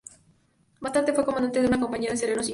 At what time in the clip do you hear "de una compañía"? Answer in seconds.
1.61-2.09